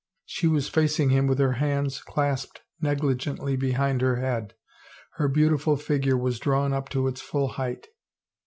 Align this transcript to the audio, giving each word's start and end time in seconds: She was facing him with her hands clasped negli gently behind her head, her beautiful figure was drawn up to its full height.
She 0.25 0.47
was 0.47 0.67
facing 0.67 1.11
him 1.11 1.27
with 1.27 1.37
her 1.37 1.51
hands 1.61 2.01
clasped 2.01 2.61
negli 2.81 3.13
gently 3.13 3.55
behind 3.55 4.01
her 4.01 4.15
head, 4.15 4.55
her 5.17 5.27
beautiful 5.27 5.77
figure 5.77 6.17
was 6.17 6.39
drawn 6.39 6.73
up 6.73 6.89
to 6.89 7.05
its 7.07 7.21
full 7.21 7.49
height. 7.49 7.85